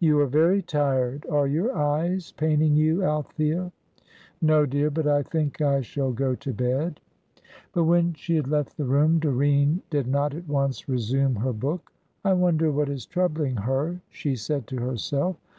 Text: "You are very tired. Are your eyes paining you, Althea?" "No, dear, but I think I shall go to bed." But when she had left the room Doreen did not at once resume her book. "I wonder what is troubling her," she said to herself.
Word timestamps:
"You 0.00 0.20
are 0.20 0.26
very 0.26 0.60
tired. 0.60 1.24
Are 1.30 1.46
your 1.46 1.74
eyes 1.74 2.32
paining 2.32 2.76
you, 2.76 3.02
Althea?" 3.04 3.72
"No, 4.42 4.66
dear, 4.66 4.90
but 4.90 5.06
I 5.08 5.22
think 5.22 5.62
I 5.62 5.80
shall 5.80 6.12
go 6.12 6.34
to 6.34 6.52
bed." 6.52 7.00
But 7.72 7.84
when 7.84 8.12
she 8.12 8.36
had 8.36 8.48
left 8.48 8.76
the 8.76 8.84
room 8.84 9.18
Doreen 9.18 9.80
did 9.88 10.06
not 10.06 10.34
at 10.34 10.46
once 10.46 10.90
resume 10.90 11.36
her 11.36 11.54
book. 11.54 11.90
"I 12.22 12.34
wonder 12.34 12.70
what 12.70 12.90
is 12.90 13.06
troubling 13.06 13.56
her," 13.56 14.02
she 14.10 14.36
said 14.36 14.66
to 14.66 14.76
herself. 14.76 15.36